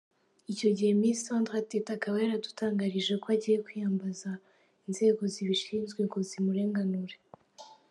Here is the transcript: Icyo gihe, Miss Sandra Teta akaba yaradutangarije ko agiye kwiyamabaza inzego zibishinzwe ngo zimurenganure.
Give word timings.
Icyo 0.51 0.69
gihe, 0.75 0.91
Miss 1.01 1.19
Sandra 1.25 1.59
Teta 1.69 1.91
akaba 1.97 2.15
yaradutangarije 2.23 3.13
ko 3.21 3.27
agiye 3.35 3.57
kwiyamabaza 3.65 4.31
inzego 4.87 5.21
zibishinzwe 5.33 5.99
ngo 6.07 6.17
zimurenganure. 6.29 7.15